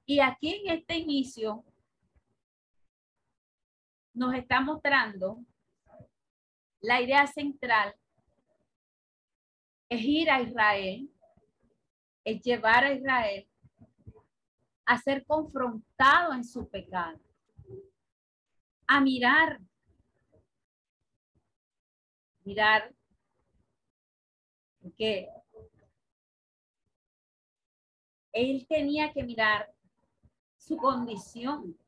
[0.07, 1.65] Y aquí en este inicio
[4.15, 5.45] nos está mostrando
[6.81, 7.95] la idea central
[9.89, 11.11] es ir a Israel,
[12.29, 13.49] es llevar a Israel
[14.85, 17.19] a ser confrontado en su pecado,
[18.87, 19.59] a mirar,
[22.45, 22.95] mirar
[24.97, 25.29] que
[28.33, 29.73] él tenía que mirar
[30.59, 31.79] su condición,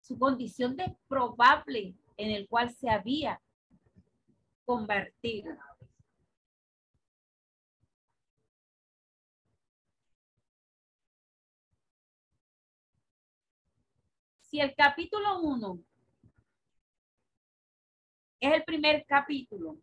[0.00, 3.40] su condición de probable en el cual se había
[4.64, 5.69] convertido.
[14.50, 15.78] Si el capítulo 1
[18.40, 19.76] es el primer capítulo,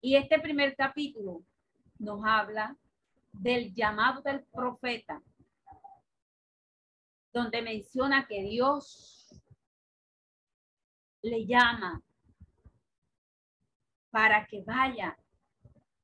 [0.00, 1.42] y este primer capítulo
[1.98, 2.74] nos habla
[3.32, 5.20] del llamado del profeta,
[7.30, 9.38] donde menciona que Dios
[11.20, 12.00] le llama
[14.10, 15.18] para que vaya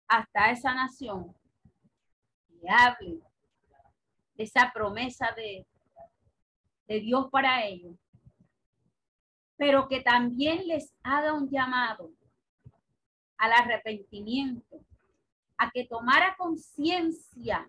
[0.07, 1.35] hasta esa nación
[2.51, 3.23] y hable
[4.35, 5.67] de esa promesa de,
[6.87, 7.97] de Dios para ellos,
[9.57, 12.11] pero que también les haga un llamado
[13.39, 14.85] al arrepentimiento,
[15.57, 17.69] a que tomara conciencia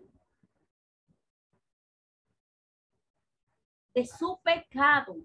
[3.94, 5.16] de su pecado.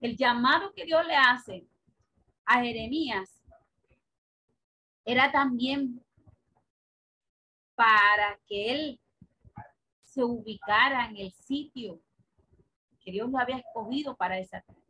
[0.00, 1.66] El llamado que Dios le hace
[2.44, 3.42] a Jeremías
[5.04, 6.04] era también
[7.74, 9.01] para que él
[10.12, 11.98] se ubicara en el sitio
[13.00, 14.82] que Dios lo había escogido para esa tarea.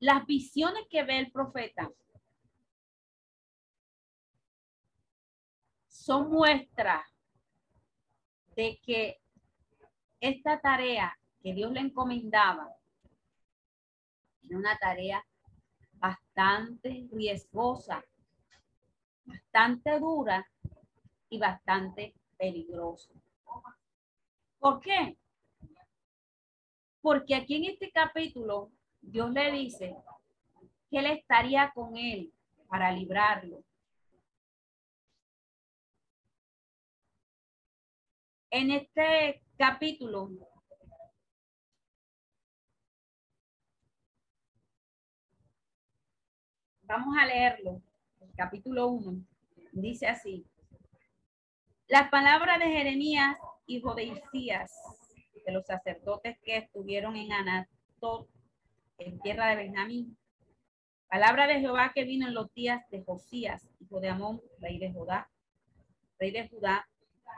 [0.00, 1.88] Las visiones que ve el profeta
[5.88, 7.06] son muestras
[8.56, 9.20] de que
[10.20, 12.74] esta tarea que Dios le encomendaba
[14.42, 15.24] era una tarea
[15.92, 18.04] bastante riesgosa,
[19.28, 20.46] bastante dura
[21.28, 23.12] y bastante peligrosa.
[24.58, 25.16] ¿Por qué?
[27.00, 29.96] Porque aquí en este capítulo Dios le dice
[30.90, 32.32] que él estaría con él
[32.68, 33.62] para librarlo.
[38.50, 40.30] En este capítulo
[46.82, 47.82] vamos a leerlo,
[48.38, 49.20] capítulo 1,
[49.72, 50.46] dice así.
[51.88, 53.36] Las palabras de Jeremías,
[53.66, 54.70] hijo de Isías,
[55.44, 58.28] de los sacerdotes que estuvieron en Anatot,
[58.98, 60.16] en tierra de Benjamín.
[61.08, 64.92] Palabra de Jehová que vino en los días de Josías, hijo de Amón, rey de
[64.92, 65.28] Judá,
[66.20, 66.88] rey de Judá,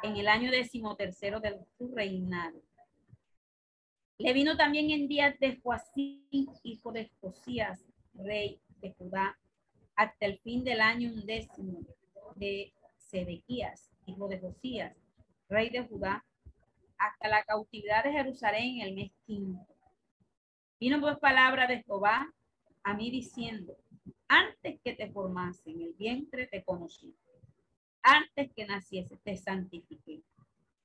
[0.03, 2.61] en el año decimotercero de su reinado.
[4.19, 6.27] Le vino también en días de Joacín,
[6.63, 9.40] hijo de Josías, rey de Judá,
[10.01, 11.83] hasta el fin del año undécimo
[12.35, 14.97] de Sedequías, hijo de Josías,
[15.47, 16.25] rey de Judá,
[16.97, 19.77] hasta la cautividad de Jerusalén el mes quinto.
[20.81, 22.33] Vino pues palabra de Jehová
[22.83, 23.77] a mí diciendo,
[24.27, 27.15] antes que te formase en el vientre te conocí,
[28.03, 30.23] antes que naciese te santifiqué,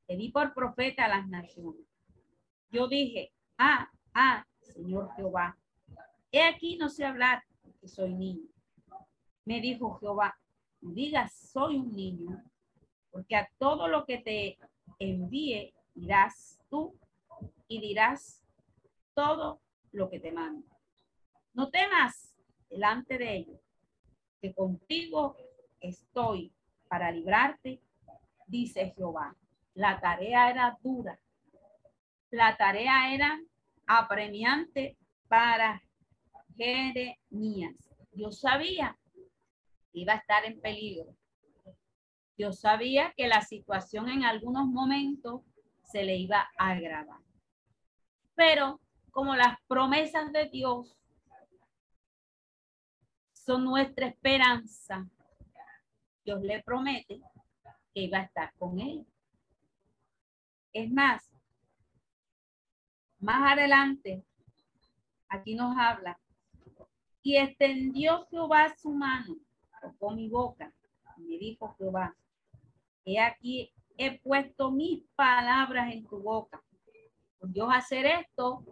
[0.08, 1.88] te di por profeta a las naciones.
[2.70, 5.58] Yo dije, ah, ah, Señor Jehová,
[6.34, 8.55] he aquí no sé hablar porque soy niño.
[9.46, 10.36] Me dijo Jehová,
[10.82, 12.44] no digas soy un niño,
[13.12, 14.58] porque a todo lo que te
[15.00, 16.98] envíe irás tú
[17.68, 18.44] y dirás
[19.14, 20.68] todo lo que te mando.
[21.54, 22.36] No temas
[22.70, 23.60] delante de ellos,
[24.42, 25.38] que contigo
[25.80, 26.52] estoy
[26.88, 27.82] para librarte,
[28.48, 29.36] dice Jehová.
[29.76, 31.20] La tarea era dura.
[32.32, 33.40] La tarea era
[33.86, 35.82] apremiante para
[36.58, 37.76] Jeremías.
[38.12, 38.98] Dios sabía
[40.00, 41.16] iba a estar en peligro.
[42.38, 45.42] Dios sabía que la situación en algunos momentos
[45.84, 47.22] se le iba a agravar.
[48.36, 48.82] Pero
[49.12, 50.98] como las promesas de Dios
[53.46, 55.08] son nuestra esperanza.
[56.26, 57.22] Dios le promete
[57.94, 59.06] que iba a estar con él.
[60.74, 61.32] Es más,
[63.20, 64.26] más adelante,
[65.30, 66.20] aquí nos habla,
[67.22, 69.38] y extendió Jehová su mano,
[69.86, 70.74] tocó mi boca,
[71.18, 72.16] me dijo Jehová,
[73.06, 76.62] he aquí he puesto mis palabras en tu boca.
[77.40, 78.66] Por Dios hacer esto,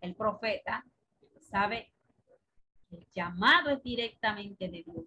[0.00, 0.84] el profeta
[1.40, 1.92] sabe
[2.88, 5.04] que el llamado es directamente de Dios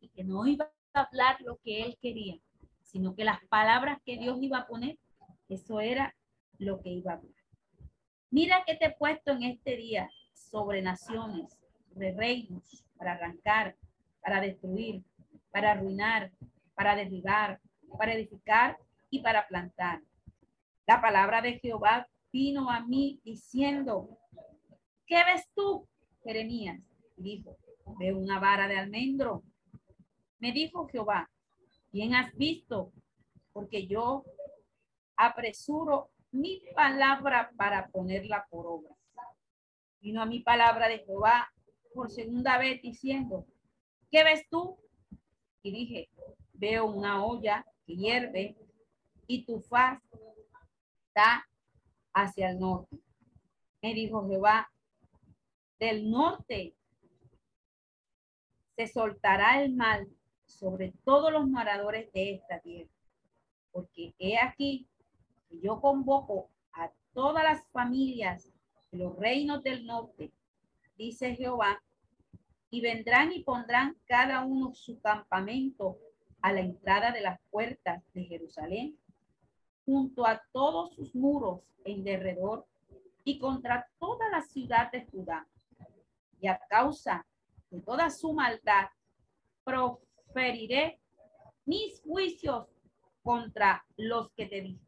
[0.00, 2.38] y que no iba a hablar lo que él quería,
[2.82, 4.98] sino que las palabras que Dios iba a poner,
[5.48, 6.14] eso era
[6.58, 7.34] lo que iba a hablar.
[8.30, 11.58] Mira que te he puesto en este día sobre naciones,
[11.88, 13.76] sobre reinos, para arrancar,
[14.24, 15.04] para destruir,
[15.52, 16.32] para arruinar,
[16.74, 17.60] para derribar,
[17.98, 18.78] para edificar
[19.10, 20.02] y para plantar.
[20.86, 24.18] La palabra de Jehová vino a mí diciendo,
[25.06, 25.86] ¿qué ves tú,
[26.24, 26.80] Jeremías?
[27.16, 27.56] Dijo,
[27.98, 29.44] veo una vara de almendro.
[30.38, 31.30] Me dijo Jehová,
[31.92, 32.92] ¿quién has visto?
[33.52, 34.24] Porque yo
[35.16, 38.94] apresuro mi palabra para ponerla por obra.
[40.00, 41.52] Vino a mi palabra de Jehová
[41.94, 43.46] por segunda vez diciendo,
[44.14, 44.78] ¿qué ves tú?
[45.64, 46.08] Y dije,
[46.52, 48.56] veo una olla que hierve,
[49.26, 50.00] y tu faz
[51.08, 51.44] está
[52.12, 52.96] hacia el norte.
[53.82, 54.70] Me dijo Jehová,
[55.80, 56.76] del norte
[58.76, 60.08] se soltará el mal
[60.46, 62.92] sobre todos los moradores de esta tierra,
[63.72, 64.86] porque he aquí
[65.48, 68.52] que yo convoco a todas las familias
[68.92, 70.30] de los reinos del norte,
[70.96, 71.82] dice Jehová,
[72.74, 75.96] y vendrán y pondrán cada uno su campamento
[76.42, 78.98] a la entrada de las puertas de Jerusalén,
[79.86, 82.66] junto a todos sus muros en derredor
[83.22, 85.46] y contra toda la ciudad de Judá.
[86.40, 87.24] Y a causa
[87.70, 88.88] de toda su maldad,
[89.62, 90.98] proferiré
[91.66, 92.66] mis juicios
[93.22, 94.80] contra los que te di,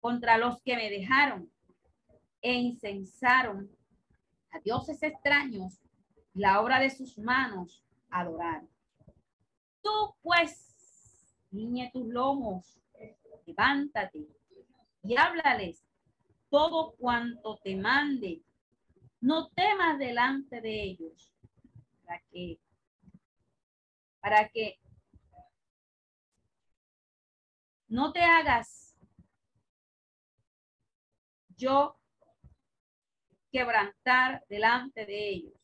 [0.00, 1.50] contra los que me dejaron
[2.40, 3.68] e incensaron
[4.52, 5.80] a dioses extraños
[6.34, 8.62] la obra de sus manos adorar.
[9.82, 12.80] Tú pues, niñe tus lomos,
[13.46, 14.26] levántate
[15.02, 15.84] y háblales
[16.50, 18.42] todo cuanto te mande.
[19.20, 21.32] No temas delante de ellos,
[22.04, 22.58] para que,
[24.20, 24.80] para que
[27.88, 28.96] no te hagas
[31.56, 31.98] yo
[33.52, 35.59] quebrantar delante de ellos.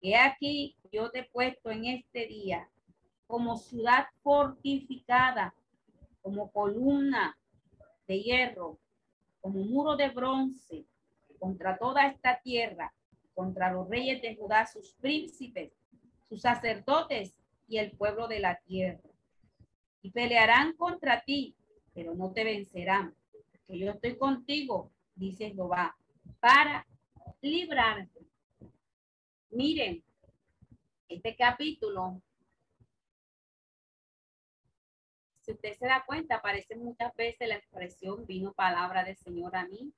[0.00, 2.68] He aquí, yo te he puesto en este día
[3.26, 5.54] como ciudad fortificada,
[6.22, 7.36] como columna
[8.06, 8.78] de hierro,
[9.40, 10.86] como muro de bronce
[11.38, 12.92] contra toda esta tierra,
[13.34, 15.72] contra los reyes de Judá, sus príncipes,
[16.28, 17.34] sus sacerdotes
[17.68, 19.10] y el pueblo de la tierra.
[20.02, 21.54] Y pelearán contra ti,
[21.94, 23.14] pero no te vencerán,
[23.66, 25.96] que yo estoy contigo, dice Jehová,
[26.40, 26.86] para
[27.40, 28.25] librarte.
[29.50, 30.02] Miren,
[31.08, 32.20] este capítulo,
[35.40, 39.66] si usted se da cuenta, aparece muchas veces la expresión vino palabra del Señor a
[39.66, 39.92] mí.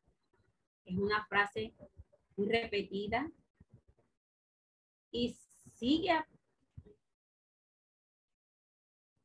[0.85, 1.75] Es una frase
[2.37, 3.31] muy repetida
[5.11, 5.35] y
[5.75, 6.23] sigue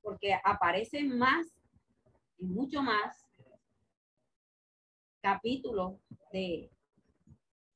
[0.02, 1.48] porque aparece más
[2.38, 3.26] y mucho más
[5.22, 6.00] capítulos
[6.32, 6.70] de,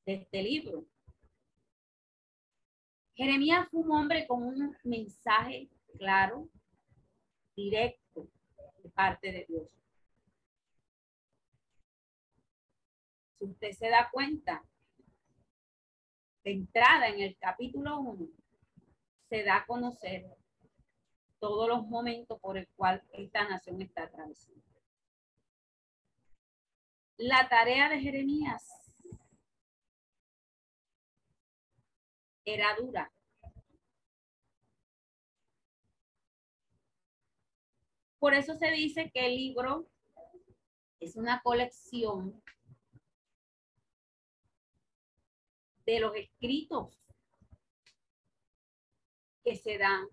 [0.05, 0.85] de este libro.
[3.17, 6.47] Jeremías fue un hombre con un mensaje claro,
[7.55, 8.29] directo
[8.83, 9.75] de parte de Dios.
[13.39, 14.63] Si usted se da cuenta,
[16.43, 18.27] de entrada en el capítulo 1,
[19.29, 20.27] se da a conocer
[21.39, 24.61] todos los momentos por el cual esta nación está atravesando.
[27.17, 28.86] La tarea de Jeremías
[32.47, 33.11] era dura.
[38.19, 39.87] Por eso se dice que el libro
[40.99, 42.41] es una colección
[45.85, 46.97] de los escritos
[49.43, 50.07] que se dan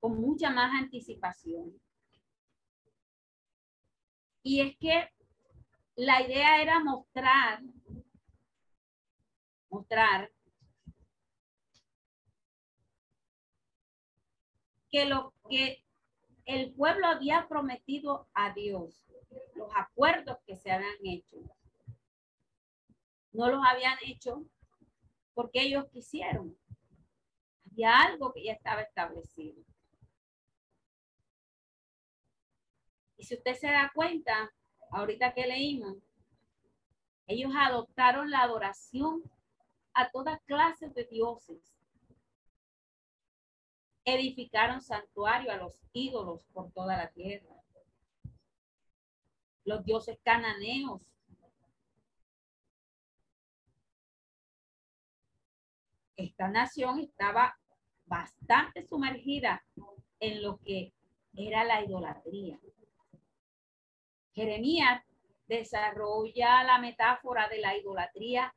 [0.00, 1.80] con mucha más anticipación.
[4.42, 5.10] Y es que
[5.96, 7.62] la idea era mostrar,
[9.70, 10.30] mostrar
[14.94, 15.84] que lo que
[16.44, 19.04] el pueblo había prometido a Dios,
[19.56, 21.36] los acuerdos que se habían hecho,
[23.32, 24.44] no los habían hecho
[25.34, 26.56] porque ellos quisieron.
[27.72, 29.60] Había algo que ya estaba establecido.
[33.16, 34.52] Y si usted se da cuenta,
[34.92, 35.96] ahorita que leímos,
[37.26, 39.24] ellos adoptaron la adoración
[39.92, 41.73] a todas clases de dioses
[44.04, 47.54] edificaron santuario a los ídolos por toda la tierra.
[49.64, 51.02] Los dioses cananeos.
[56.16, 57.58] Esta nación estaba
[58.06, 59.64] bastante sumergida
[60.20, 60.92] en lo que
[61.34, 62.60] era la idolatría.
[64.32, 65.02] Jeremías
[65.46, 68.54] desarrolla la metáfora de la idolatría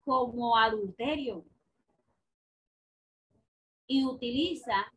[0.00, 1.44] como adulterio
[3.92, 4.90] y utiliza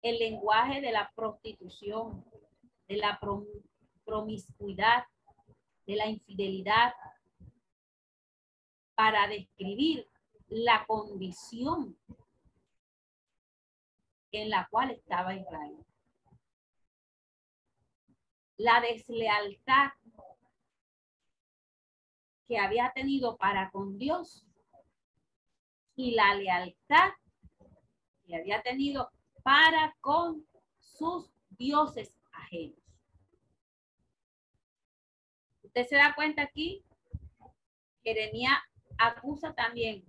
[0.00, 2.24] el lenguaje de la prostitución,
[2.86, 3.18] de la
[4.04, 5.04] promiscuidad,
[5.86, 6.94] de la infidelidad,
[8.94, 10.08] para describir
[10.46, 11.98] la condición
[14.30, 15.84] en la cual estaba Israel.
[18.56, 19.90] La deslealtad
[22.46, 24.45] que había tenido para con Dios
[25.96, 27.10] y la lealtad
[28.26, 29.10] que había tenido
[29.42, 30.46] para con
[30.78, 32.78] sus dioses ajenos.
[35.62, 36.84] Usted se da cuenta aquí,
[38.02, 38.58] Jeremías
[38.98, 40.04] acusa también,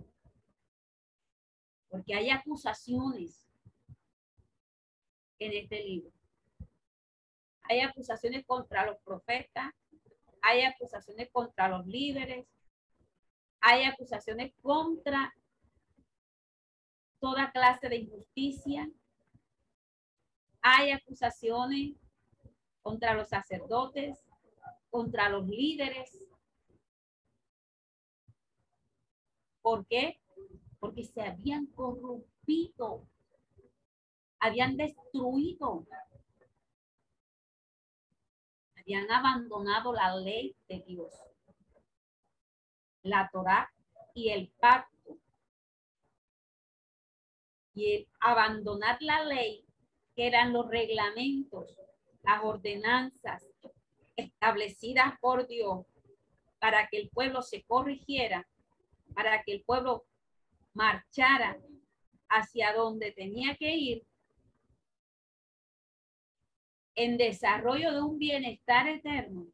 [1.89, 3.47] porque hay acusaciones
[5.39, 6.11] en este libro.
[7.63, 9.73] Hay acusaciones contra los profetas,
[10.41, 12.47] hay acusaciones contra los líderes,
[13.59, 15.33] hay acusaciones contra
[17.19, 18.89] toda clase de injusticia,
[20.61, 21.95] hay acusaciones
[22.81, 24.19] contra los sacerdotes,
[24.89, 26.17] contra los líderes.
[29.61, 30.19] ¿Por qué?
[30.79, 33.07] Porque se habían corrompido,
[34.39, 35.85] habían destruido
[38.95, 41.13] han abandonado la ley de Dios,
[43.03, 43.71] la Torá
[44.13, 44.96] y el pacto.
[47.77, 49.63] Y abandonar la ley,
[50.15, 51.77] que eran los reglamentos,
[52.23, 53.47] las ordenanzas
[54.15, 55.85] establecidas por Dios
[56.57, 58.47] para que el pueblo se corrigiera,
[59.13, 60.07] para que el pueblo
[60.73, 61.59] marchara
[62.29, 64.07] hacia donde tenía que ir,
[66.95, 69.45] en desarrollo de un bienestar eterno,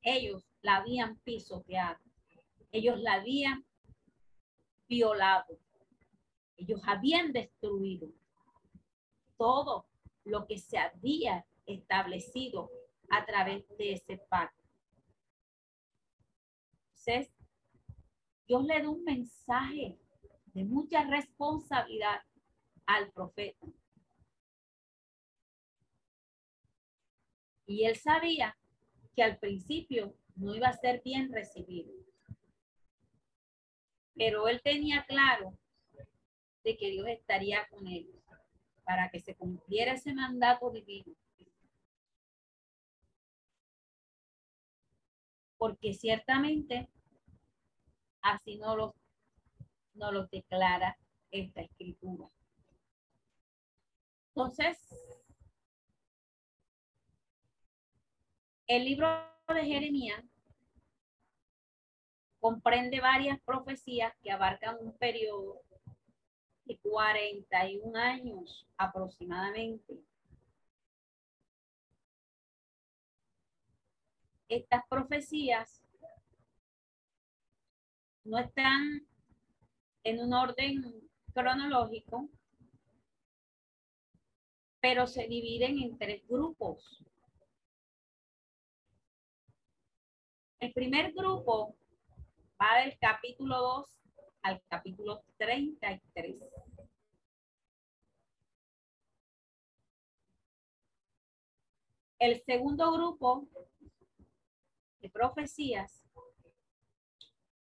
[0.00, 2.00] ellos la habían pisoteado,
[2.72, 3.66] ellos la habían
[4.88, 5.58] violado,
[6.56, 8.08] ellos habían destruido
[9.36, 9.86] todo
[10.24, 12.70] lo que se había establecido
[13.10, 14.62] a través de ese pacto.
[17.06, 17.34] Entonces,
[18.46, 19.98] Dios le da un mensaje
[20.46, 22.22] de mucha responsabilidad
[22.86, 23.66] al profeta.
[27.66, 28.56] Y él sabía
[29.14, 31.92] que al principio no iba a ser bien recibido.
[34.14, 35.58] Pero él tenía claro
[36.64, 38.10] de que Dios estaría con él
[38.84, 41.14] para que se cumpliera ese mandato divino.
[45.56, 46.90] Porque ciertamente
[48.20, 48.94] así no lo,
[49.94, 50.98] no lo declara
[51.30, 52.28] esta escritura.
[54.28, 54.78] Entonces,
[58.66, 59.08] El libro
[59.48, 60.24] de Jeremías
[62.40, 65.60] comprende varias profecías que abarcan un periodo
[66.64, 70.00] de 41 años aproximadamente.
[74.48, 75.82] Estas profecías
[78.24, 79.06] no están
[80.04, 82.28] en un orden cronológico,
[84.80, 87.02] pero se dividen en tres grupos.
[90.60, 91.76] El primer grupo
[92.60, 94.03] va del capítulo 2
[94.44, 96.36] al capítulo 33.
[102.18, 103.48] El segundo grupo
[105.00, 106.06] de profecías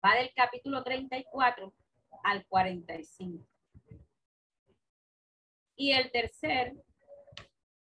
[0.04, 1.72] va del capítulo 34
[2.24, 3.46] al 45.
[5.76, 6.74] Y el tercer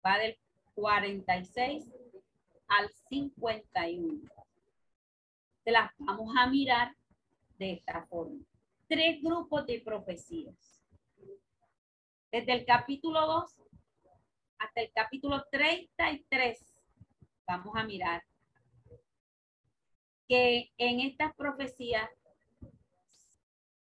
[0.06, 0.38] va del
[0.76, 1.92] 46
[2.68, 4.32] al 51
[5.64, 6.96] se las vamos a mirar
[7.58, 8.44] de esta forma.
[8.92, 10.84] Tres grupos de profecías.
[12.30, 13.62] Desde el capítulo 2
[14.58, 16.62] hasta el capítulo 33
[17.48, 18.22] vamos a mirar
[20.28, 22.10] que en estas profecías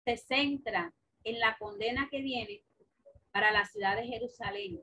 [0.05, 0.93] se centra
[1.23, 2.61] en la condena que viene
[3.31, 4.79] para la ciudad de Jerusalén,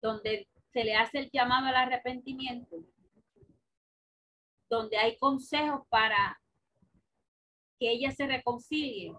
[0.00, 2.78] donde se le hace el llamado al arrepentimiento
[4.70, 6.40] donde hay consejos para
[7.84, 9.14] que ella se reconcilie,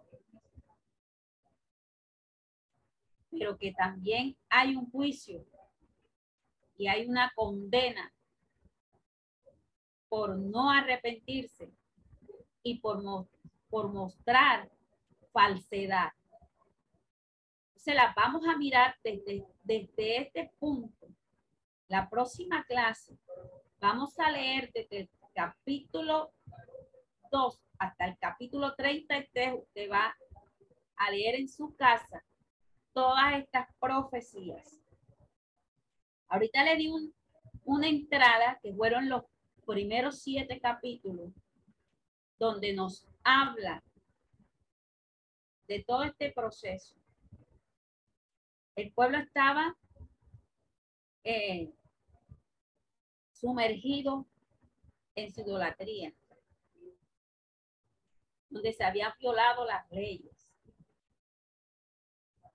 [3.30, 5.46] pero que también hay un juicio
[6.76, 8.12] y hay una condena
[10.10, 11.72] por no arrepentirse
[12.64, 13.28] y por,
[13.70, 14.72] por mostrar
[15.32, 16.14] falsedad.
[17.76, 21.08] Se las vamos a mirar desde, desde este punto.
[21.88, 23.16] La próxima clase
[23.80, 26.34] vamos a leer desde capítulo
[27.30, 30.16] 2 hasta el capítulo 33, usted va
[30.98, 32.24] a leer en su casa
[32.94, 34.80] todas estas profecías.
[36.28, 36.92] Ahorita le di
[37.64, 39.24] una entrada que fueron los
[39.66, 41.32] primeros siete capítulos
[42.38, 43.84] donde nos habla
[45.68, 46.96] de todo este proceso.
[48.76, 49.76] El pueblo estaba
[51.24, 51.74] eh,
[53.32, 54.28] sumergido
[55.16, 56.14] en su idolatría,
[58.56, 60.34] donde se habían violado las leyes,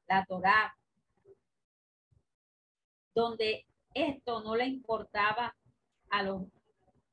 [0.08, 0.74] la Torá,
[3.14, 5.54] donde esto no le importaba
[6.08, 6.44] a los,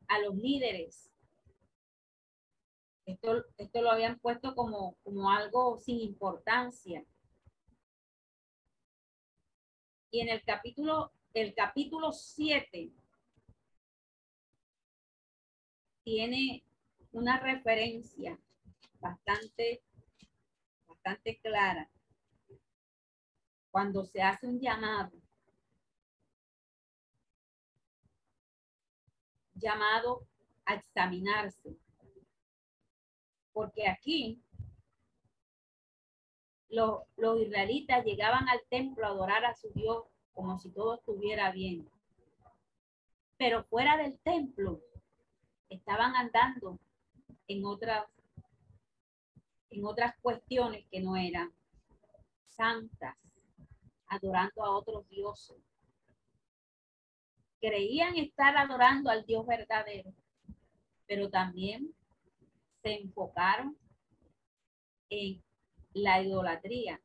[0.08, 1.12] a los líderes.
[3.06, 7.04] Esto, esto lo habían puesto como, como algo sin importancia.
[10.12, 12.94] Y en el capítulo, el capítulo 7
[16.06, 16.64] tiene
[17.12, 18.40] una referencia
[19.00, 19.84] bastante,
[20.88, 21.90] bastante clara.
[23.72, 25.12] Cuando se hace un llamado,
[29.54, 30.28] llamado
[30.66, 31.78] a examinarse.
[33.54, 34.42] Porque aquí
[36.70, 41.52] los, los israelitas llegaban al templo a adorar a su Dios como si todo estuviera
[41.52, 41.90] bien.
[43.38, 44.82] Pero fuera del templo
[45.70, 46.80] estaban andando
[47.48, 48.06] en otras
[49.70, 51.54] en otras cuestiones que no eran
[52.46, 53.16] santas,
[54.08, 55.58] adorando a otros dioses.
[57.60, 60.14] Creían estar adorando al Dios verdadero,
[61.06, 61.94] pero también
[62.82, 63.78] se enfocaron
[65.10, 65.44] en
[65.94, 67.02] la idolatría,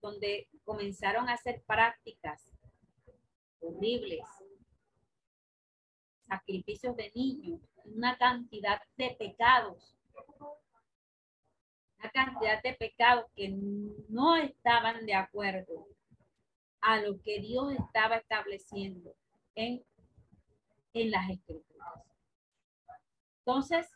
[0.00, 2.52] donde comenzaron a hacer prácticas
[3.60, 4.20] horribles,
[6.26, 9.97] sacrificios de niños, una cantidad de pecados,
[11.98, 13.48] una cantidad de pecados que
[14.08, 15.86] no estaban de acuerdo
[16.80, 19.14] a lo que Dios estaba estableciendo
[19.54, 19.84] en,
[20.94, 21.88] en las escrituras.
[23.40, 23.90] Entonces,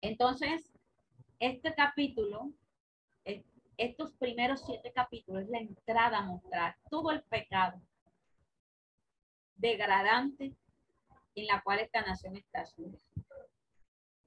[0.00, 0.70] entonces,
[1.40, 2.52] este capítulo,
[3.76, 7.80] estos primeros siete capítulos, es la entrada a mostrar todo el pecado
[9.54, 10.54] degradante
[11.34, 12.98] en la cual esta nación está sumida.